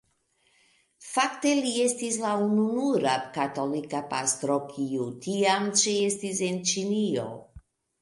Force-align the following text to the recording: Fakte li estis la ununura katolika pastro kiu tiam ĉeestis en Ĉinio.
Fakte 1.07 1.51
li 1.59 1.73
estis 1.83 2.17
la 2.23 2.31
ununura 2.47 3.15
katolika 3.37 4.03
pastro 4.17 4.59
kiu 4.75 5.09
tiam 5.29 5.73
ĉeestis 5.87 6.47
en 6.53 6.63
Ĉinio. 6.75 7.33